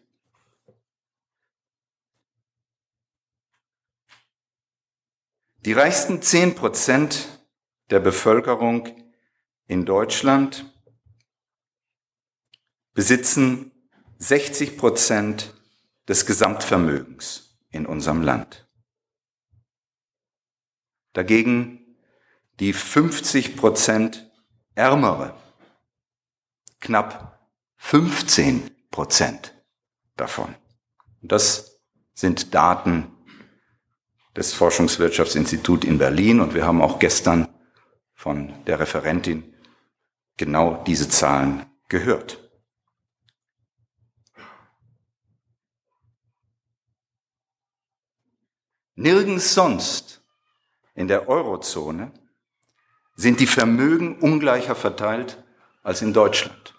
Die 5.64 5.72
reichsten 5.72 6.20
zehn 6.20 6.54
Prozent 6.54 7.40
der 7.88 7.98
Bevölkerung 7.98 8.86
in 9.66 9.86
Deutschland 9.86 10.70
besitzen 12.92 13.72
60 14.18 14.76
Prozent 14.76 15.54
des 16.06 16.26
Gesamtvermögens 16.26 17.58
in 17.70 17.86
unserem 17.86 18.20
Land. 18.20 18.68
Dagegen 21.14 21.96
die 22.60 22.74
50 22.74 23.56
Prozent 23.56 24.30
Ärmere, 24.74 25.34
knapp 26.80 27.48
15 27.76 28.70
Prozent 28.90 29.54
davon. 30.16 30.54
Und 31.22 31.32
das 31.32 31.80
sind 32.12 32.54
Daten 32.54 33.13
des 34.36 34.52
Forschungswirtschaftsinstituts 34.52 35.86
in 35.86 35.98
Berlin 35.98 36.40
und 36.40 36.54
wir 36.54 36.66
haben 36.66 36.82
auch 36.82 36.98
gestern 36.98 37.48
von 38.14 38.52
der 38.64 38.80
Referentin 38.80 39.54
genau 40.36 40.82
diese 40.86 41.08
Zahlen 41.08 41.66
gehört. 41.88 42.40
Nirgends 48.96 49.54
sonst 49.54 50.22
in 50.94 51.08
der 51.08 51.28
Eurozone 51.28 52.12
sind 53.16 53.40
die 53.40 53.46
Vermögen 53.46 54.18
ungleicher 54.18 54.74
verteilt 54.74 55.42
als 55.82 56.02
in 56.02 56.12
Deutschland. 56.12 56.73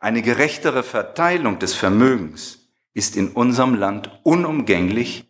Eine 0.00 0.22
gerechtere 0.22 0.82
Verteilung 0.82 1.58
des 1.58 1.74
Vermögens 1.74 2.68
ist 2.94 3.16
in 3.16 3.32
unserem 3.32 3.74
Land 3.74 4.20
unumgänglich, 4.22 5.28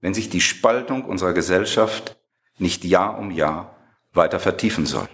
wenn 0.00 0.14
sich 0.14 0.28
die 0.28 0.40
Spaltung 0.40 1.04
unserer 1.04 1.32
Gesellschaft 1.32 2.16
nicht 2.58 2.84
Jahr 2.84 3.18
um 3.18 3.30
Jahr 3.30 3.76
weiter 4.12 4.40
vertiefen 4.40 4.86
soll. 4.86 5.08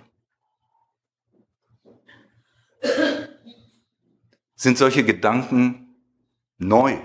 Sind 4.55 4.79
solche 4.79 5.05
Gedanken 5.05 5.97
neu? 6.57 6.99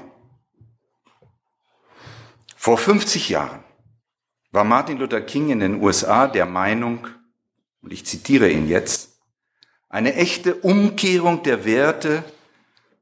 Vor 2.56 2.78
50 2.78 3.30
Jahren 3.30 3.64
war 4.52 4.64
Martin 4.64 4.98
Luther 4.98 5.22
King 5.22 5.50
in 5.50 5.60
den 5.60 5.82
USA 5.82 6.28
der 6.28 6.46
Meinung, 6.46 7.08
und 7.82 7.94
ich 7.94 8.06
zitiere 8.06 8.50
ihn 8.50 8.68
jetzt, 8.68 9.09
eine 9.90 10.14
echte 10.14 10.56
Umkehrung 10.56 11.44
der 11.44 11.66
Werte 11.66 12.24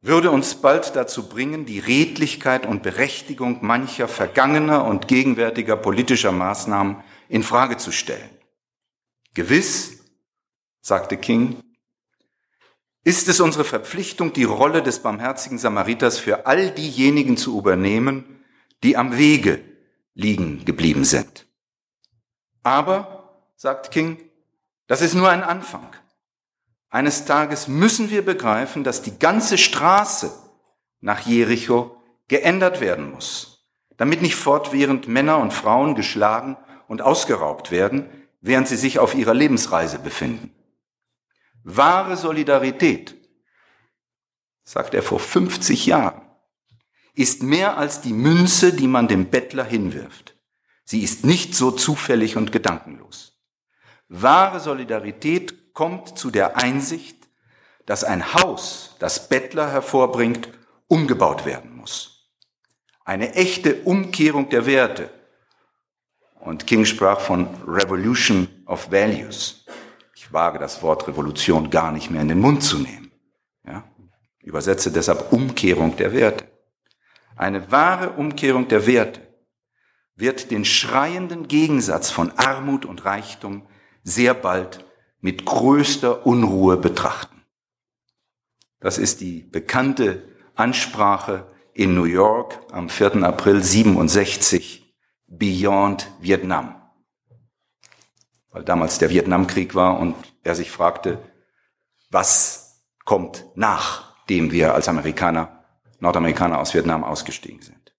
würde 0.01 0.32
uns 0.32 0.56
bald 0.56 0.96
dazu 0.96 1.27
bringen, 1.27 1.65
die 1.65 1.79
Redlichkeit 1.79 2.65
und 2.65 2.82
Berechtigung 2.82 3.60
mancher 3.62 4.08
vergangener 4.08 4.86
und 4.86 5.08
gegenwärtiger 5.08 5.75
politischer 5.75 6.32
Maßnahmen 6.32 7.03
in 7.27 7.44
Frage 7.44 7.77
zu 7.77 7.91
stellen. 7.91 8.29
Gewiss, 9.34 10.00
sagte 10.82 11.17
King, 11.17 11.62
ist 13.03 13.27
es 13.27 13.39
unsere 13.39 13.65
Verpflichtung, 13.65 14.34
die 14.34 14.46
Rolle 14.46 14.82
des 14.82 15.00
barmherzigen 15.00 15.58
Samariters 15.58 16.20
für 16.20 16.46
all 16.46 16.72
diejenigen 16.72 17.38
zu 17.38 17.58
übernehmen, 17.58 18.44
die 18.84 18.96
am 18.98 19.17
Wege 19.17 19.62
liegen 20.13 20.65
geblieben 20.65 21.06
sind. 21.06 21.48
Aber, 22.63 23.41
sagt 23.56 23.91
King, 23.91 24.17
das 24.88 25.01
ist 25.01 25.13
nur 25.13 25.29
ein 25.29 25.44
Anfang. 25.44 25.89
Eines 26.89 27.25
Tages 27.25 27.67
müssen 27.67 28.10
wir 28.10 28.24
begreifen, 28.24 28.84
dass 28.84 29.01
die 29.01 29.20
ganze 29.20 29.58
Straße 29.58 30.32
nach 31.01 31.22
Jericho 31.22 32.01
geändert 32.27 32.82
werden 32.82 33.12
muss, 33.12 33.67
damit 33.98 34.22
nicht 34.22 34.36
fortwährend 34.36 35.08
Männer 35.08 35.39
und 35.39 35.53
Frauen 35.53 35.96
geschlagen 35.96 36.58
und 36.88 37.01
ausgeraubt 37.01 37.72
werden, 37.72 38.10
während 38.41 38.67
sie 38.67 38.77
sich 38.77 39.00
auf 39.00 39.15
ihrer 39.15 39.34
Lebensreise 39.34 40.00
befinden. 40.00 40.53
Wahre 41.63 42.15
Solidarität, 42.15 43.15
sagt 44.63 44.94
er 44.94 45.03
vor 45.03 45.20
50 45.20 45.86
Jahren, 45.86 46.22
ist 47.13 47.44
mehr 47.44 47.77
als 47.77 48.01
die 48.01 48.13
Münze, 48.13 48.74
die 48.74 48.88
man 48.88 49.08
dem 49.08 49.29
Bettler 49.29 49.65
hinwirft. 49.65 50.36
Sie 50.86 51.01
ist 51.01 51.25
nicht 51.25 51.56
so 51.56 51.72
zufällig 51.72 52.38
und 52.38 52.51
gedankenlos. 52.51 53.38
Wahre 54.08 54.62
Solidarität 54.62 55.66
kommt 55.77 56.17
zu 56.17 56.31
der 56.31 56.57
Einsicht, 56.57 57.29
dass 57.86 58.03
ein 58.03 58.34
Haus, 58.34 58.96
das 58.98 59.29
Bettler 59.29 59.72
hervorbringt, 59.72 60.50
umgebaut 60.88 61.46
werden 61.46 61.75
muss. 61.75 62.31
Eine 63.05 63.36
echte 63.36 63.84
Umkehrung 63.84 64.50
der 64.50 64.65
Werte. 64.65 65.12
Und 66.39 66.65
King 66.65 66.84
sprach 66.86 67.19
von 67.19 67.48
Revolution 67.67 68.48
of 68.65 68.91
Values. 68.91 69.65
Ich 70.15 70.34
wage 70.34 70.57
das 70.57 70.81
Wort 70.81 71.07
Revolution 71.07 71.69
gar 71.69 71.91
nicht 71.91 72.10
mehr 72.10 72.24
in 72.24 72.29
den 72.29 72.39
Mund 72.39 72.63
zu 72.63 72.79
nehmen. 72.79 73.12
Ja? 73.63 73.84
Übersetze 74.41 74.91
deshalb 74.91 75.31
Umkehrung 75.31 75.96
der 75.96 76.12
Werte. 76.12 76.46
Eine 77.36 77.72
wahre 77.72 78.13
Umkehrung 78.13 78.67
der 78.67 78.88
Werte 78.88 79.22
wird 80.15 80.50
den 80.50 80.65
schreienden 80.65 81.48
Gegensatz 81.48 82.10
von 82.10 82.31
Armut 82.36 82.84
und 82.84 83.05
Reichtum 83.05 83.67
sehr 84.03 84.34
bald 84.34 84.87
mit 85.27 85.46
größter 85.46 86.25
Unruhe 86.25 86.77
betrachten. 86.77 87.43
Das 88.79 88.98
ist 88.98 89.19
die 89.19 89.41
bekannte 89.41 90.24
Ansprache 90.55 91.46
in 91.74 91.93
New 91.96 92.05
York 92.05 92.60
am 92.72 92.88
4. 92.88 93.24
April 93.24 93.62
67, 93.62 94.96
Beyond 95.27 96.10
Vietnam 96.22 96.77
weil 98.57 98.63
damals 98.63 98.98
der 98.98 99.12
Vietnamkrieg 99.12 99.75
war 99.75 100.00
und 100.00 100.15
er 100.43 100.55
sich 100.55 100.72
fragte, 100.72 101.19
was 102.10 102.81
kommt 103.05 103.46
nachdem 103.53 104.51
wir 104.51 104.74
als 104.74 104.88
Amerikaner, 104.88 105.63
Nordamerikaner 106.00 106.57
aus 106.57 106.74
Vietnam 106.74 107.03
ausgestiegen 107.03 107.62
sind. 107.62 107.96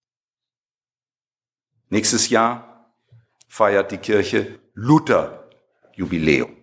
Nächstes 1.91 2.29
Jahr 2.31 2.93
feiert 3.47 3.93
die 3.93 3.99
Kirche 3.99 4.59
Luther 4.75 5.49
Jubiläum. 5.95 6.58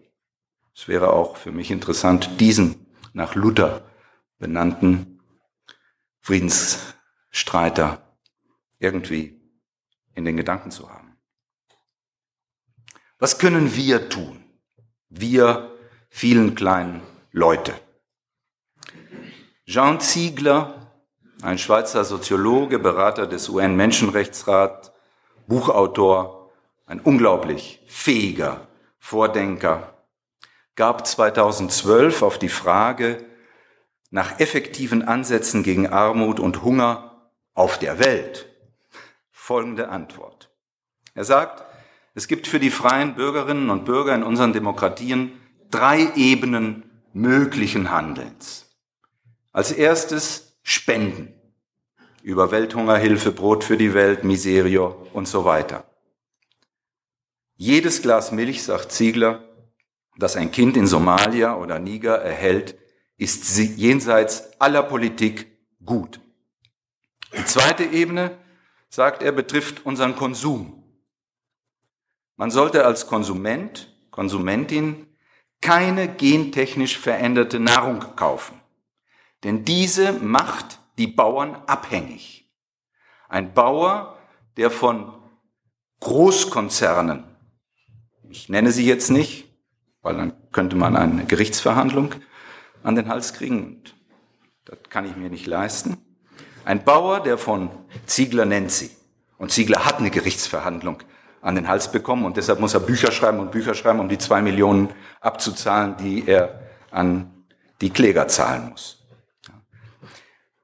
Es 0.76 0.90
wäre 0.90 1.14
auch 1.14 1.38
für 1.38 1.54
mich 1.54 1.72
interessant, 1.72 2.42
diesen 2.42 2.86
nach 3.14 3.34
Luther 3.34 3.84
benannten 4.40 5.22
Friedensstreiter 6.20 8.18
irgendwie 8.80 9.40
in 10.14 10.26
den 10.26 10.36
Gedanken 10.36 10.72
zu 10.72 10.90
haben. 10.90 11.16
Was 13.20 13.40
können 13.40 13.74
wir 13.76 14.10
tun? 14.10 14.44
Wir 15.08 15.72
vielen 16.10 16.56
kleinen 16.56 17.02
Leute. 17.32 17.74
Jean 19.66 20.02
Ziegler, 20.02 20.92
ein 21.42 21.58
Schweizer 21.58 22.04
Soziologe, 22.04 22.80
Berater 22.80 23.28
des 23.28 23.48
UN-Menschenrechtsrats, 23.48 24.92
Buchautor, 25.48 26.52
ein 26.86 27.00
unglaublich 27.00 27.82
fähiger 27.88 28.68
Vordenker, 29.00 29.95
gab 30.76 31.08
2012 31.08 32.22
auf 32.22 32.38
die 32.38 32.50
Frage 32.50 33.26
nach 34.12 34.40
effektiven 34.40 35.04
Ansätzen 35.04 35.64
gegen 35.64 35.88
Armut 35.88 36.40
und 36.40 36.64
Hunger 36.64 37.30
auf 37.54 37.80
der 37.80 38.00
Welt 38.00 38.48
folgende 39.46 39.90
Antwort. 39.90 40.50
Er 41.14 41.24
sagt, 41.24 41.64
es 42.16 42.28
gibt 42.28 42.48
für 42.48 42.60
die 42.60 42.72
freien 42.72 43.14
Bürgerinnen 43.14 43.70
und 43.70 43.86
Bürger 43.86 44.16
in 44.16 44.24
unseren 44.24 44.54
Demokratien 44.54 45.34
drei 45.70 46.12
Ebenen 46.16 46.90
möglichen 47.14 47.92
Handelns. 47.92 48.76
Als 49.52 49.72
erstes 49.72 50.58
Spenden 50.64 51.34
über 52.24 52.50
Welthungerhilfe, 52.50 53.32
Brot 53.32 53.64
für 53.64 53.78
die 53.78 53.94
Welt, 53.94 54.24
Miserio 54.24 55.08
und 55.14 55.28
so 55.28 55.46
weiter. 55.46 55.86
Jedes 57.56 58.02
Glas 58.02 58.32
Milch, 58.32 58.64
sagt 58.64 58.92
Ziegler, 58.92 59.45
das 60.18 60.36
ein 60.36 60.52
Kind 60.52 60.78
in 60.78 60.88
Somalia 60.88 61.56
oder 61.56 61.80
Niger 61.80 62.16
erhält, 62.16 62.78
ist 63.18 63.58
jenseits 63.58 64.60
aller 64.60 64.84
Politik 64.84 65.48
gut. 65.84 66.20
Die 67.38 67.46
zweite 67.46 67.84
Ebene, 67.84 68.38
sagt 68.90 69.22
er, 69.22 69.32
betrifft 69.32 69.86
unseren 69.86 70.16
Konsum. 70.16 70.84
Man 72.38 72.52
sollte 72.52 72.86
als 72.86 73.08
Konsument, 73.08 73.94
Konsumentin 74.12 75.08
keine 75.62 76.08
gentechnisch 76.08 76.98
veränderte 76.98 77.60
Nahrung 77.60 78.00
kaufen, 78.16 78.60
denn 79.44 79.66
diese 79.66 80.14
macht 80.14 80.80
die 80.98 81.08
Bauern 81.08 81.56
abhängig. 81.68 82.50
Ein 83.28 83.54
Bauer, 83.54 84.18
der 84.58 84.72
von 84.72 85.14
Großkonzernen, 86.00 87.24
ich 88.30 88.48
nenne 88.50 88.72
sie 88.72 88.86
jetzt 88.86 89.10
nicht, 89.10 89.45
weil 90.06 90.18
dann 90.18 90.34
könnte 90.52 90.76
man 90.76 90.96
eine 90.96 91.26
Gerichtsverhandlung 91.26 92.14
an 92.84 92.96
den 92.96 93.10
Hals 93.10 93.34
kriegen 93.34 93.66
und 93.66 93.96
das 94.66 94.78
kann 94.90 95.06
ich 95.06 95.16
mir 95.16 95.32
nicht 95.32 95.48
leisten. 95.48 95.98
Ein 96.64 96.84
Bauer, 96.84 97.24
der 97.24 97.40
von 97.40 97.72
Ziegler 98.06 98.46
nennt 98.46 98.72
sie, 98.72 98.92
und 99.40 99.52
Ziegler 99.52 99.84
hat 99.84 99.98
eine 99.98 100.12
Gerichtsverhandlung 100.12 101.02
an 101.42 101.56
den 101.56 101.68
Hals 101.68 101.92
bekommen 101.92 102.24
und 102.24 102.38
deshalb 102.38 102.60
muss 102.60 102.76
er 102.76 102.82
Bücher 102.82 103.12
schreiben 103.12 103.40
und 103.40 103.52
Bücher 103.52 103.74
schreiben, 103.74 104.00
um 104.00 104.08
die 104.08 104.20
zwei 104.20 104.44
Millionen 104.44 104.94
abzuzahlen, 105.22 105.98
die 105.98 106.28
er 106.28 106.62
an 106.92 107.48
die 107.82 107.90
Kläger 107.90 108.28
zahlen 108.28 108.70
muss. 108.70 109.04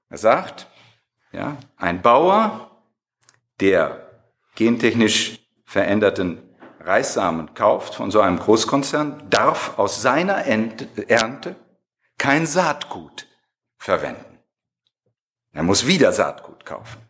Er 0.10 0.20
sagt, 0.20 0.68
ja, 1.32 1.58
ein 1.78 2.04
Bauer, 2.04 2.80
der 3.60 4.08
gentechnisch 4.54 5.40
veränderten 5.66 6.44
Reissamen 6.86 7.54
kauft 7.54 7.96
von 7.96 8.12
so 8.12 8.22
einem 8.22 8.40
Großkonzern, 8.40 9.30
darf 9.30 9.78
aus 9.78 10.02
seiner 10.02 10.46
Ernte 10.46 11.56
kein 12.18 12.46
Saatgut 12.46 13.28
verwenden. 13.78 14.40
Er 15.54 15.64
muss 15.64 15.86
wieder 15.86 16.12
Saatgut 16.12 16.66
kaufen. 16.66 17.02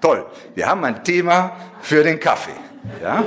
Toll, 0.00 0.26
wir 0.54 0.66
haben 0.68 0.84
ein 0.84 1.02
Thema 1.02 1.56
für 1.80 2.02
den 2.02 2.20
Kaffee. 2.20 2.54
Ja? 3.02 3.24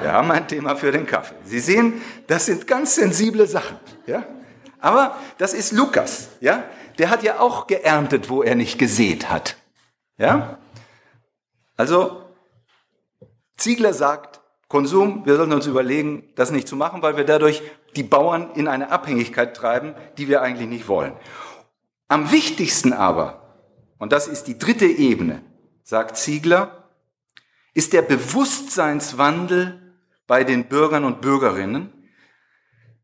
Wir 0.00 0.12
haben 0.12 0.30
ein 0.30 0.46
Thema 0.46 0.76
für 0.76 0.92
den 0.92 1.06
Kaffee. 1.06 1.34
Sie 1.44 1.60
sehen, 1.60 2.02
das 2.26 2.46
sind 2.46 2.66
ganz 2.66 2.94
sensible 2.94 3.46
Sachen. 3.46 3.78
Ja? 4.06 4.24
Aber 4.80 5.16
das 5.38 5.54
ist 5.54 5.72
Lukas. 5.72 6.28
Ja? 6.40 6.64
Der 6.98 7.10
hat 7.10 7.22
ja 7.22 7.40
auch 7.40 7.66
geerntet, 7.66 8.28
wo 8.28 8.42
er 8.42 8.54
nicht 8.54 8.78
gesät 8.78 9.30
hat. 9.30 9.56
Ja? 10.18 10.58
Also, 11.76 12.22
Ziegler 13.56 13.92
sagt, 13.92 14.40
Konsum, 14.68 15.24
wir 15.26 15.36
sollten 15.36 15.52
uns 15.52 15.66
überlegen, 15.66 16.24
das 16.34 16.50
nicht 16.50 16.66
zu 16.66 16.76
machen, 16.76 17.02
weil 17.02 17.16
wir 17.16 17.24
dadurch 17.24 17.62
die 17.96 18.02
Bauern 18.02 18.50
in 18.54 18.68
eine 18.68 18.90
Abhängigkeit 18.90 19.56
treiben, 19.56 19.94
die 20.18 20.28
wir 20.28 20.42
eigentlich 20.42 20.68
nicht 20.68 20.88
wollen. 20.88 21.12
Am 22.08 22.32
wichtigsten 22.32 22.92
aber, 22.92 23.56
und 23.98 24.12
das 24.12 24.26
ist 24.26 24.44
die 24.44 24.58
dritte 24.58 24.86
Ebene, 24.86 25.42
sagt 25.82 26.16
Ziegler, 26.16 26.90
ist 27.72 27.92
der 27.92 28.02
Bewusstseinswandel 28.02 29.80
bei 30.26 30.44
den 30.44 30.64
Bürgern 30.68 31.04
und 31.04 31.20
Bürgerinnen, 31.20 31.92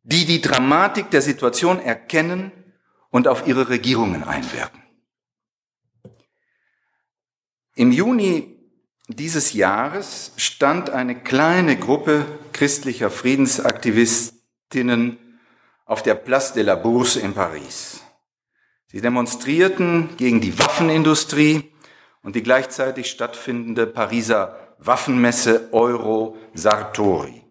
die 0.02 0.24
die 0.24 0.40
Dramatik 0.40 1.10
der 1.10 1.22
Situation 1.22 1.80
erkennen 1.80 2.52
und 3.10 3.28
auf 3.28 3.46
ihre 3.46 3.68
Regierungen 3.68 4.24
einwirken. 4.24 4.82
Im 7.74 7.92
Juni 7.92 8.56
dieses 9.08 9.52
Jahres 9.52 10.32
stand 10.36 10.88
eine 10.90 11.20
kleine 11.20 11.76
Gruppe 11.76 12.24
christlicher 12.52 13.10
Friedensaktivistinnen 13.10 15.18
auf 15.84 16.02
der 16.02 16.14
Place 16.14 16.52
de 16.52 16.62
la 16.62 16.76
Bourse 16.76 17.18
in 17.18 17.34
Paris. 17.34 18.04
Sie 18.86 19.00
demonstrierten 19.00 20.16
gegen 20.16 20.40
die 20.40 20.56
Waffenindustrie 20.58 21.72
und 22.22 22.36
die 22.36 22.42
gleichzeitig 22.42 23.10
stattfindende 23.10 23.86
Pariser 23.86 24.76
Waffenmesse 24.78 25.68
Euro 25.72 26.36
Sartori. 26.54 27.44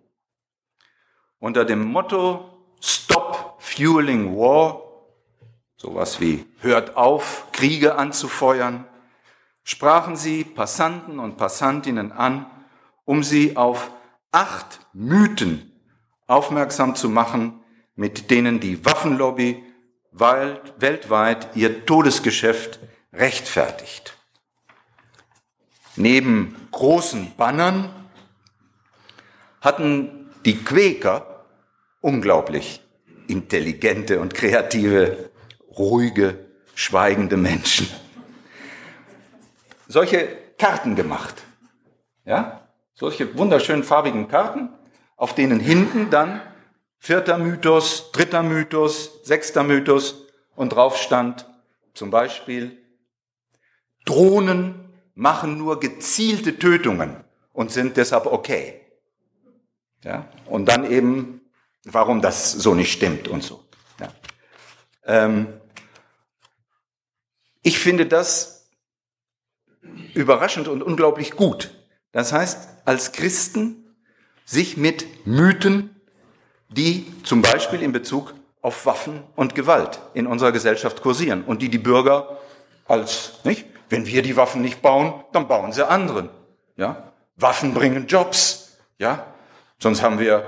Unter 1.40 1.66
dem 1.66 1.84
Motto 1.84 2.76
Stop 2.82 3.58
Fueling 3.60 4.36
War, 4.36 4.89
sowas 5.80 6.20
wie 6.20 6.46
Hört 6.60 6.98
auf, 6.98 7.48
Kriege 7.54 7.96
anzufeuern, 7.96 8.86
sprachen 9.64 10.18
sie 10.18 10.44
Passanten 10.44 11.20
und 11.20 11.38
Passantinnen 11.38 12.12
an, 12.12 12.46
um 13.06 13.24
sie 13.24 13.56
auf 13.56 13.90
acht 14.32 14.82
Mythen 14.94 15.72
aufmerksam 16.28 16.96
zu 16.96 17.10
machen, 17.10 17.64
mit 17.96 18.30
denen 18.30 18.60
die 18.60 18.84
Waffenlobby 18.86 19.64
weltweit 20.12 21.56
ihr 21.56 21.86
Todesgeschäft 21.86 22.80
rechtfertigt. 23.14 24.18
Neben 25.96 26.56
großen 26.72 27.36
Bannern 27.38 27.90
hatten 29.62 30.30
die 30.46 30.58
Quäker 30.58 31.46
unglaublich 32.02 32.82
intelligente 33.28 34.20
und 34.20 34.34
kreative, 34.34 35.29
ruhige, 35.80 36.46
schweigende 36.76 37.38
Menschen 37.38 37.88
solche 39.90 40.38
Karten 40.58 40.96
gemacht. 40.96 41.44
Ja? 42.24 42.70
Solche 42.94 43.38
wunderschönen 43.38 43.84
farbigen 43.84 44.30
Karten, 44.30 44.70
auf 45.18 45.36
denen 45.36 45.60
hinten 45.60 46.10
dann 46.10 46.42
vierter 47.00 47.38
Mythos, 47.38 48.12
dritter 48.14 48.44
Mythos, 48.44 49.22
sechster 49.24 49.64
Mythos 49.64 50.28
und 50.56 50.70
drauf 50.70 50.98
stand 50.98 51.46
zum 51.94 52.12
Beispiel, 52.12 52.78
Drohnen 54.06 54.94
machen 55.16 55.58
nur 55.58 55.80
gezielte 55.80 56.58
Tötungen 56.58 57.24
und 57.52 57.72
sind 57.72 57.98
deshalb 57.98 58.26
okay. 58.26 58.82
Ja? 60.04 60.30
Und 60.46 60.66
dann 60.66 60.90
eben, 60.90 61.42
warum 61.84 62.22
das 62.22 62.52
so 62.52 62.74
nicht 62.74 62.92
stimmt 62.92 63.28
und 63.28 63.44
so. 63.44 63.66
Ja? 64.00 64.08
Ähm, 65.06 65.48
ich 67.62 67.80
finde 67.80 68.06
das 68.06 68.70
überraschend 70.14 70.68
und 70.68 70.82
unglaublich 70.82 71.32
gut. 71.32 71.72
Das 72.12 72.34
heißt, 72.34 72.70
als 72.86 73.12
Christen 73.12 73.96
sich 74.46 74.78
mit 74.78 75.28
Mythen, 75.28 75.96
die 76.70 77.06
zum 77.24 77.42
Beispiel 77.42 77.82
in 77.82 77.92
Bezug 77.92 78.34
auf 78.62 78.86
Waffen 78.86 79.24
und 79.36 79.56
Gewalt 79.56 80.00
in 80.14 80.28
unserer 80.28 80.52
Gesellschaft 80.52 81.02
kursieren 81.02 81.44
und 81.44 81.62
die 81.62 81.70
die 81.70 81.78
Bürger 81.78 82.40
als, 82.88 83.34
nicht? 83.44 83.66
Wenn 83.90 84.06
wir 84.06 84.22
die 84.22 84.38
Waffen 84.38 84.62
nicht 84.62 84.82
bauen, 84.82 85.24
dann 85.32 85.48
bauen 85.48 85.72
sie 85.72 85.88
anderen. 85.88 86.30
Ja? 86.76 87.12
Waffen 87.38 87.74
bringen 87.74 88.06
Jobs. 88.06 88.78
Ja? 89.00 89.34
Sonst 89.80 90.02
haben 90.04 90.20
wir 90.20 90.44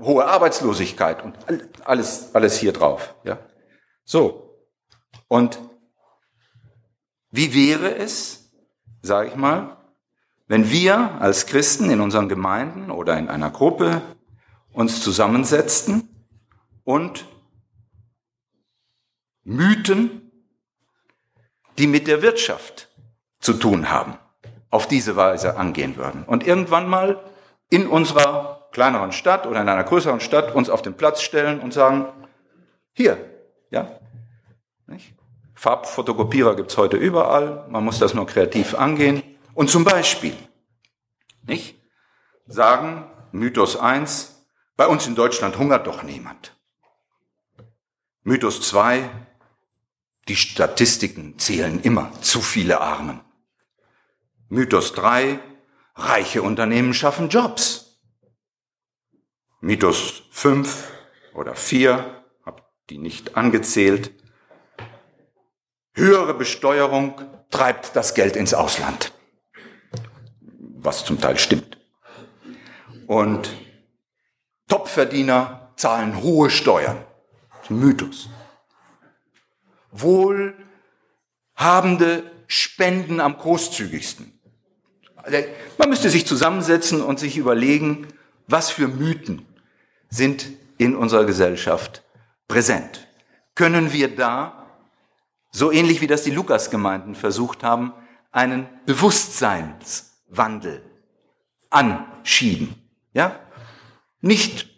hohe 0.00 0.24
Arbeitslosigkeit 0.24 1.22
und 1.22 1.36
alles, 1.84 2.34
alles 2.34 2.56
hier 2.56 2.72
drauf. 2.72 3.14
Ja? 3.22 3.38
So. 4.04 4.58
Und 5.28 5.58
wie 7.36 7.52
wäre 7.52 7.96
es, 7.96 8.52
sage 9.02 9.30
ich 9.30 9.34
mal, 9.34 9.76
wenn 10.46 10.70
wir 10.70 11.20
als 11.20 11.46
Christen 11.46 11.90
in 11.90 12.00
unseren 12.00 12.28
Gemeinden 12.28 12.92
oder 12.92 13.18
in 13.18 13.28
einer 13.28 13.50
Gruppe 13.50 14.02
uns 14.72 15.02
zusammensetzten 15.02 16.08
und 16.84 17.26
Mythen, 19.42 20.30
die 21.76 21.88
mit 21.88 22.06
der 22.06 22.22
Wirtschaft 22.22 22.88
zu 23.40 23.54
tun 23.54 23.90
haben, 23.90 24.16
auf 24.70 24.86
diese 24.86 25.16
Weise 25.16 25.56
angehen 25.56 25.96
würden. 25.96 26.22
Und 26.22 26.46
irgendwann 26.46 26.88
mal 26.88 27.20
in 27.68 27.88
unserer 27.88 28.68
kleineren 28.70 29.10
Stadt 29.10 29.48
oder 29.48 29.60
in 29.60 29.68
einer 29.68 29.82
größeren 29.82 30.20
Stadt 30.20 30.54
uns 30.54 30.70
auf 30.70 30.82
den 30.82 30.94
Platz 30.94 31.20
stellen 31.20 31.58
und 31.58 31.72
sagen, 31.72 32.06
hier, 32.92 33.18
ja, 33.70 33.88
nicht? 34.86 35.14
Farbfotokopierer 35.54 36.56
gibt's 36.56 36.76
heute 36.76 36.96
überall, 36.96 37.66
man 37.68 37.84
muss 37.84 37.98
das 37.98 38.14
nur 38.14 38.26
kreativ 38.26 38.74
angehen. 38.74 39.22
Und 39.54 39.70
zum 39.70 39.84
Beispiel, 39.84 40.36
nicht? 41.46 41.80
Sagen, 42.46 43.10
Mythos 43.32 43.76
1, 43.76 44.46
bei 44.76 44.86
uns 44.86 45.06
in 45.06 45.14
Deutschland 45.14 45.58
hungert 45.58 45.86
doch 45.86 46.02
niemand. 46.02 46.56
Mythos 48.22 48.60
2, 48.68 49.08
die 50.28 50.36
Statistiken 50.36 51.38
zählen 51.38 51.80
immer 51.80 52.10
zu 52.20 52.40
viele 52.40 52.80
Armen. 52.80 53.20
Mythos 54.48 54.92
3, 54.92 55.38
reiche 55.94 56.42
Unternehmen 56.42 56.94
schaffen 56.94 57.28
Jobs. 57.28 58.00
Mythos 59.60 60.22
5 60.30 60.90
oder 61.34 61.54
4, 61.54 62.24
hab 62.44 62.70
die 62.88 62.98
nicht 62.98 63.36
angezählt, 63.36 64.12
Höhere 65.94 66.34
Besteuerung 66.34 67.20
treibt 67.50 67.94
das 67.94 68.14
Geld 68.14 68.34
ins 68.36 68.52
Ausland. 68.52 69.12
Was 70.78 71.04
zum 71.04 71.20
Teil 71.20 71.38
stimmt. 71.38 71.78
Und 73.06 73.50
Topverdiener 74.68 75.72
zahlen 75.76 76.20
hohe 76.22 76.50
Steuern. 76.50 77.04
Mythos. 77.68 78.28
Wohlhabende 79.92 80.54
spenden 82.48 83.20
am 83.20 83.38
großzügigsten. 83.38 84.38
Also, 85.16 85.38
man 85.78 85.88
müsste 85.88 86.10
sich 86.10 86.26
zusammensetzen 86.26 87.00
und 87.02 87.20
sich 87.20 87.36
überlegen, 87.36 88.08
was 88.46 88.70
für 88.70 88.88
Mythen 88.88 89.46
sind 90.10 90.46
in 90.76 90.96
unserer 90.96 91.24
Gesellschaft 91.24 92.02
präsent. 92.48 93.06
Können 93.54 93.92
wir 93.92 94.14
da 94.14 94.63
so 95.54 95.70
ähnlich 95.70 96.00
wie 96.00 96.08
das 96.08 96.24
die 96.24 96.32
Lukas-Gemeinden 96.32 97.14
versucht 97.14 97.62
haben, 97.62 97.92
einen 98.32 98.68
Bewusstseinswandel 98.86 100.82
anschieben. 101.70 102.74
Ja? 103.12 103.38
Nicht 104.20 104.68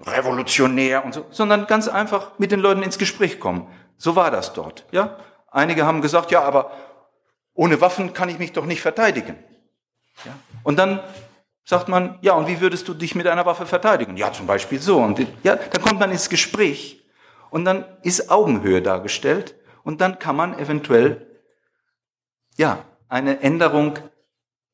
revolutionär 0.00 1.04
und 1.04 1.14
so, 1.14 1.24
sondern 1.30 1.68
ganz 1.68 1.86
einfach 1.86 2.36
mit 2.38 2.50
den 2.50 2.58
Leuten 2.58 2.82
ins 2.82 2.98
Gespräch 2.98 3.38
kommen. 3.38 3.68
So 3.96 4.16
war 4.16 4.32
das 4.32 4.52
dort. 4.52 4.84
Ja? 4.90 5.18
Einige 5.52 5.86
haben 5.86 6.02
gesagt, 6.02 6.32
ja, 6.32 6.42
aber 6.42 6.72
ohne 7.54 7.80
Waffen 7.80 8.12
kann 8.12 8.28
ich 8.28 8.40
mich 8.40 8.50
doch 8.52 8.66
nicht 8.66 8.82
verteidigen. 8.82 9.36
Ja? 10.24 10.32
Und 10.64 10.80
dann 10.80 10.98
sagt 11.64 11.86
man, 11.86 12.18
ja, 12.22 12.32
und 12.32 12.48
wie 12.48 12.60
würdest 12.60 12.88
du 12.88 12.94
dich 12.94 13.14
mit 13.14 13.28
einer 13.28 13.46
Waffe 13.46 13.66
verteidigen? 13.66 14.16
Ja, 14.16 14.32
zum 14.32 14.48
Beispiel 14.48 14.80
so. 14.80 14.98
Und 14.98 15.24
ja, 15.44 15.54
dann 15.54 15.80
kommt 15.80 16.00
man 16.00 16.10
ins 16.10 16.28
Gespräch 16.28 17.04
und 17.50 17.64
dann 17.64 17.84
ist 18.02 18.32
Augenhöhe 18.32 18.82
dargestellt 18.82 19.54
und 19.84 20.00
dann 20.00 20.18
kann 20.18 20.34
man 20.34 20.58
eventuell, 20.58 21.40
ja, 22.56 22.84
eine 23.08 23.40
Änderung 23.40 23.98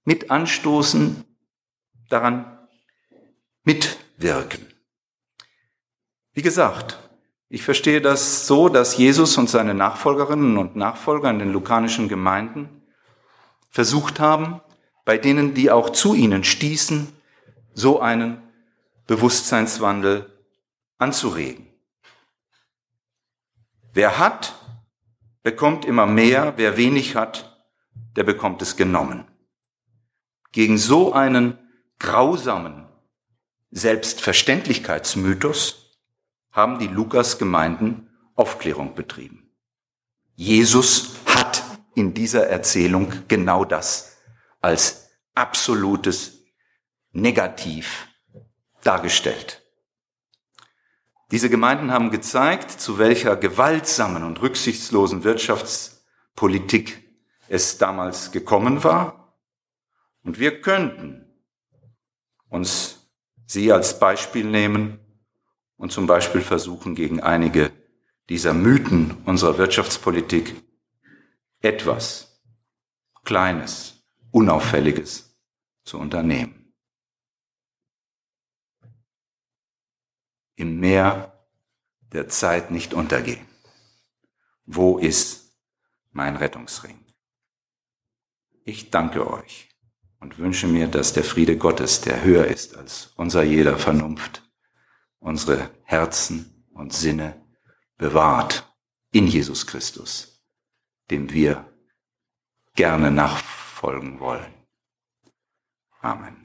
mit 0.05 0.31
anstoßen, 0.31 1.25
daran 2.09 2.59
mitwirken. 3.65 4.67
Wie 6.33 6.43
gesagt, 6.43 6.99
ich 7.49 7.63
verstehe 7.65 8.01
das 8.01 8.47
so, 8.47 8.69
dass 8.69 8.97
Jesus 8.97 9.37
und 9.37 9.51
seine 9.51 9.75
Nachfolgerinnen 9.75 10.57
und 10.57 10.77
Nachfolger 10.77 11.29
in 11.31 11.41
den 11.41 11.53
lukanischen 11.53 12.09
Gemeinden 12.09 12.83
versucht 13.69 14.21
haben, 14.21 14.61
bei 15.05 15.19
denen, 15.19 15.55
die 15.55 15.71
auch 15.71 15.91
zu 15.91 16.15
ihnen 16.15 16.45
stießen, 16.45 17.13
so 17.75 18.01
einen 18.01 18.41
Bewusstseinswandel 19.07 20.31
anzuregen. 20.99 21.67
Wer 23.93 24.19
hat, 24.19 24.55
bekommt 25.43 25.85
immer 25.85 26.07
mehr, 26.07 26.55
wer 26.57 26.77
wenig 26.77 27.17
hat, 27.17 27.61
der 28.17 28.25
bekommt 28.25 28.61
es 28.63 28.77
genommen. 28.77 29.27
Gegen 30.53 30.79
so 30.79 31.13
einen 31.13 31.59
grausamen 31.99 32.89
Selbstverständlichkeitsmythos 33.71 35.99
haben 36.51 36.79
die 36.79 36.89
Lukas-Gemeinden 36.89 38.09
Aufklärung 38.35 38.95
betrieben. 38.95 39.51
Jesus 40.35 41.15
hat 41.27 41.63
in 41.95 42.15
dieser 42.15 42.49
Erzählung 42.49 43.13
genau 43.29 43.65
das 43.65 44.17
als 44.61 45.11
absolutes 45.35 46.45
Negativ 47.13 48.09
dargestellt. 48.83 49.60
Diese 51.31 51.49
Gemeinden 51.49 51.93
haben 51.93 52.11
gezeigt, 52.11 52.73
zu 52.73 52.99
welcher 52.99 53.37
gewaltsamen 53.37 54.25
und 54.25 54.43
rücksichtslosen 54.43 55.23
Wirtschaftspolitik 55.23 57.05
es 57.49 57.79
damals 57.79 58.33
gekommen 58.33 58.83
war. 58.83 59.39
Und 60.25 60.39
wir 60.39 60.61
könnten 60.61 61.27
uns 62.49 63.09
sie 63.47 63.73
als 63.73 63.99
Beispiel 63.99 64.45
nehmen 64.45 64.99
und 65.77 65.93
zum 65.93 66.07
Beispiel 66.07 66.41
versuchen, 66.41 66.95
gegen 66.95 67.21
einige 67.21 67.71
dieser 68.29 68.53
Mythen 68.53 69.17
unserer 69.25 69.57
Wirtschaftspolitik 69.57 70.55
etwas 71.61 72.43
Kleines, 73.25 74.03
Unauffälliges 74.31 75.37
zu 75.85 75.99
unternehmen. 75.99 76.60
Im 80.61 80.79
Meer 80.79 81.33
der 82.13 82.29
Zeit 82.29 82.71
nicht 82.71 82.93
untergehen. 82.93 83.47
Wo 84.67 84.99
ist 84.99 85.57
mein 86.11 86.37
Rettungsring? 86.37 87.03
Ich 88.65 88.91
danke 88.91 89.27
euch 89.27 89.71
und 90.19 90.37
wünsche 90.37 90.67
mir, 90.67 90.87
dass 90.87 91.15
der 91.15 91.25
Friede 91.25 91.57
Gottes, 91.57 92.03
der 92.03 92.23
höher 92.23 92.45
ist 92.45 92.77
als 92.77 93.15
unser 93.17 93.43
jeder 93.43 93.79
Vernunft, 93.79 94.43
unsere 95.19 95.71
Herzen 95.85 96.67
und 96.75 96.93
Sinne 96.93 97.41
bewahrt 97.97 98.71
in 99.13 99.29
Jesus 99.29 99.67
Christus, 99.67 100.45
dem 101.11 101.33
wir 101.33 101.73
gerne 102.75 103.11
nachfolgen 103.11 104.21
wollen. 104.21 104.53
Amen. 106.03 106.37